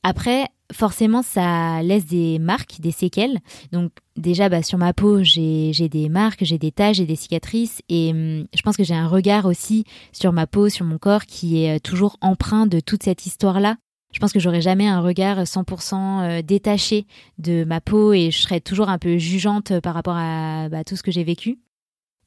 [0.07, 3.39] Après, forcément, ça laisse des marques, des séquelles.
[3.71, 7.81] Donc déjà, bah, sur ma peau, j'ai des marques, j'ai des taches, j'ai des cicatrices.
[7.89, 11.25] Et hum, je pense que j'ai un regard aussi sur ma peau, sur mon corps,
[11.25, 13.77] qui est euh, toujours empreint de toute cette histoire-là.
[14.13, 17.07] Je pense que j'aurais jamais un regard 100% euh, détaché
[17.39, 20.95] de ma peau et je serais toujours un peu jugeante par rapport à bah, tout
[20.95, 21.57] ce que j'ai vécu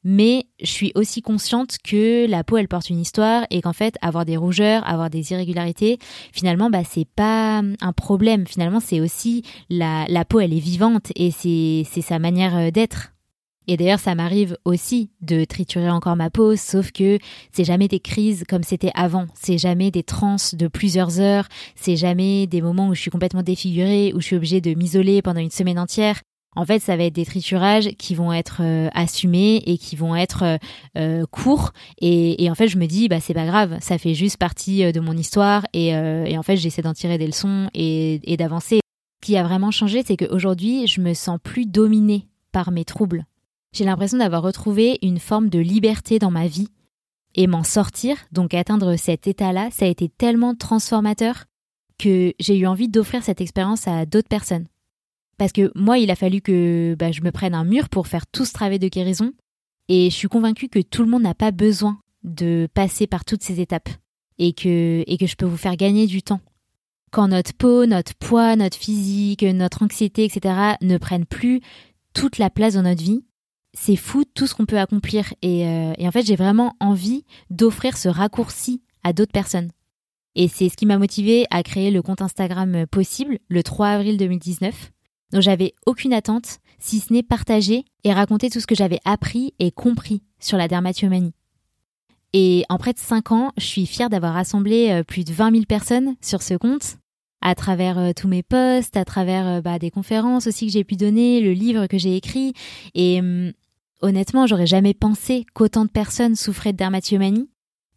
[0.03, 3.95] mais je suis aussi consciente que la peau elle porte une histoire et qu'en fait
[4.01, 5.99] avoir des rougeurs, avoir des irrégularités,
[6.31, 8.47] finalement bah c'est pas un problème.
[8.47, 13.13] Finalement c'est aussi la, peau elle est vivante et c'est c'est sa manière euh, d'être.
[13.71, 17.19] Et d'ailleurs, ça m'arrive aussi de triturer encore ma peau, sauf que
[17.51, 19.27] c'est jamais des crises comme c'était avant.
[19.35, 21.47] C'est jamais des transes de plusieurs heures.
[21.75, 25.21] C'est jamais des moments où je suis complètement défigurée, où je suis obligée de m'isoler
[25.21, 26.19] pendant une semaine entière.
[26.59, 30.13] En fait, ça va être des triturages qui vont être euh, assumés et qui vont
[30.13, 30.57] être euh,
[30.97, 31.71] euh, courts.
[32.01, 34.99] Et, en fait, je me dis, bah c'est pas grave, ça fait juste partie de
[34.99, 35.65] mon histoire.
[35.71, 38.81] Et, en fait, j'essaie d'en tirer des leçons et, et d'avancer.
[39.21, 43.25] Ce qui a vraiment changé, c'est qu'aujourd'hui, je me sens plus dominée par mes troubles.
[43.73, 46.67] J'ai l'impression d'avoir retrouvé une forme de liberté dans ma vie.
[47.35, 51.45] Et m'en sortir, donc atteindre cet état-là, ça a été tellement transformateur
[51.97, 54.65] que j'ai eu envie d'offrir cette expérience à d'autres personnes.
[55.39, 58.27] Parce que moi, il a fallu que bah, je me prenne un mur pour faire
[58.27, 59.31] tout ce travail de guérison.
[59.87, 63.41] Et je suis convaincue que tout le monde n'a pas besoin de passer par toutes
[63.41, 63.89] ces étapes.
[64.37, 66.41] Et que, et que je peux vous faire gagner du temps.
[67.11, 70.75] Quand notre peau, notre poids, notre physique, notre anxiété, etc.
[70.81, 71.61] ne prennent plus
[72.13, 73.23] toute la place dans notre vie,
[73.73, 75.33] c'est fou tout ce qu'on peut accomplir.
[75.41, 79.71] Et, euh, et en fait, j'ai vraiment envie d'offrir ce raccourci à d'autres personnes.
[80.35, 84.17] Et c'est ce qui m'a motivé à créer le compte Instagram possible le 3 avril
[84.17, 84.91] 2019.
[85.31, 89.53] Donc j'avais aucune attente, si ce n'est partager et raconter tout ce que j'avais appris
[89.59, 91.33] et compris sur la dermatillomanie.
[92.33, 95.51] Et en près de 5 ans, je suis fière d'avoir rassemblé euh, plus de 20
[95.51, 96.97] 000 personnes sur ce compte.
[97.41, 100.83] à travers euh, tous mes posts, à travers euh, bah, des conférences aussi que j'ai
[100.83, 102.53] pu donner, le livre que j'ai écrit.
[102.95, 103.53] Et hum,
[104.01, 107.49] honnêtement, j'aurais jamais pensé qu'autant de personnes souffraient de dermatillomanie.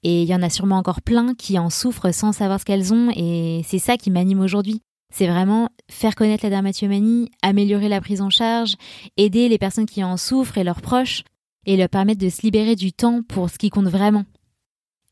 [0.04, 2.94] Et il y en a sûrement encore plein qui en souffrent sans savoir ce qu'elles
[2.94, 3.10] ont.
[3.14, 4.80] Et c'est ça qui m'anime aujourd'hui.
[5.12, 8.76] C'est vraiment faire connaître la dermatillomanie, améliorer la prise en charge,
[9.18, 11.22] aider les personnes qui en souffrent et leurs proches,
[11.66, 14.24] et leur permettre de se libérer du temps pour ce qui compte vraiment.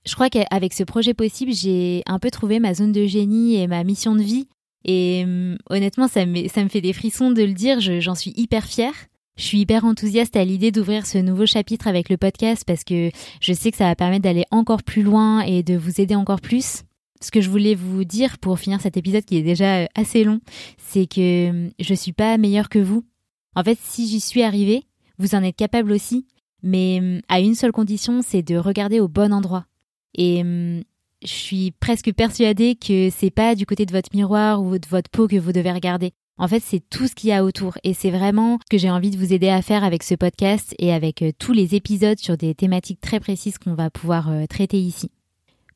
[0.06, 3.66] Je crois qu'avec ce projet possible, j'ai un peu trouvé ma zone de génie et
[3.66, 4.48] ma mission de vie.
[4.84, 8.64] Et hum, honnêtement, ça ça me fait des frissons de le dire, j'en suis hyper
[8.64, 8.94] fière.
[9.36, 13.10] Je suis hyper enthousiaste à l'idée d'ouvrir ce nouveau chapitre avec le podcast parce que
[13.40, 16.40] je sais que ça va permettre d'aller encore plus loin et de vous aider encore
[16.40, 16.82] plus.
[17.20, 20.24] Ce que je voulais vous dire pour finir cet épisode qui est déjà euh, assez
[20.24, 20.40] long,
[20.78, 23.04] c'est que hum, je suis pas meilleure que vous.
[23.54, 24.84] En fait, si j'y suis arrivée,
[25.18, 26.26] vous en êtes capable aussi,
[26.62, 29.66] mais hum, à une seule condition, c'est de regarder au bon endroit.
[30.14, 30.42] Et
[31.22, 35.10] je suis presque persuadée que c'est pas du côté de votre miroir ou de votre
[35.10, 36.12] peau que vous devez regarder.
[36.38, 38.90] En fait, c'est tout ce qu'il y a autour et c'est vraiment ce que j'ai
[38.90, 42.18] envie de vous aider à faire avec ce podcast et avec euh, tous les épisodes
[42.18, 45.10] sur des thématiques très précises qu'on va pouvoir euh, traiter ici.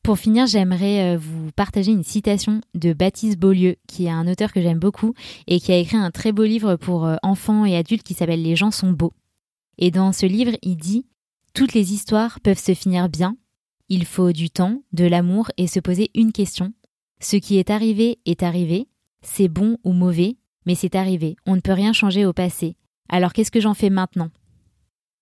[0.05, 4.53] Pour finir, j'aimerais euh, vous partager une citation de Baptiste Beaulieu, qui est un auteur
[4.53, 5.15] que j'aime beaucoup
[5.47, 8.55] et qui a écrit un très beau livre pour enfants et adultes qui s'appelle Les
[8.55, 9.13] gens sont beaux.
[9.79, 11.07] Et dans ce livre, il dit
[11.55, 13.35] Toutes les histoires peuvent se finir bien,
[13.89, 16.71] il faut du temps, de l'amour et se poser une question.
[17.19, 18.87] Ce qui est arrivé est arrivé,
[19.23, 20.37] c'est bon ou mauvais,
[20.67, 22.75] mais c'est arrivé, on ne peut rien changer au passé.
[23.09, 24.29] Alors qu'est-ce que j'en fais maintenant?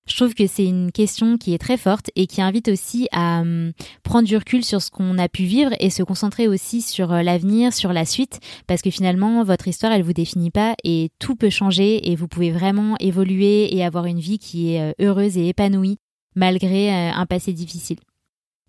[0.05, 3.41] Je trouve que c'est une question qui est très forte et qui invite aussi à
[3.41, 3.71] hum,
[4.03, 7.21] prendre du recul sur ce qu'on a pu vivre et se concentrer aussi sur euh,
[7.21, 11.35] l'avenir, sur la suite, parce que finalement, votre histoire, elle vous définit pas et tout
[11.35, 15.37] peut changer et vous pouvez vraiment évoluer et avoir une vie qui est euh, heureuse
[15.37, 15.99] et épanouie
[16.35, 17.99] malgré euh, un passé difficile.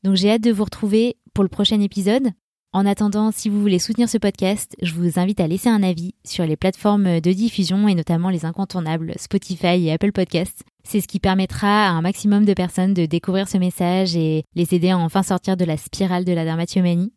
[0.05, 2.29] Donc j'ai hâte de vous retrouver pour le prochain épisode.
[2.73, 6.15] En attendant, si vous voulez soutenir ce podcast, je vous invite à laisser un avis
[6.25, 10.65] sur les plateformes de diffusion et notamment les incontournables Spotify et Apple Podcasts.
[10.87, 14.75] C'est ce qui permettra à un maximum de personnes de découvrir ce message et les
[14.75, 17.13] aider à enfin sortir de la spirale de la dermatillomanie.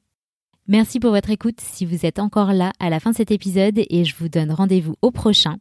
[0.68, 3.80] Merci pour votre écoute si vous êtes encore là à la fin de cet épisode
[3.89, 5.57] et je vous donne rendez-vous au prochain.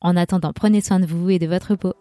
[0.00, 1.94] En attendant, prenez soin de vous et de votre peau.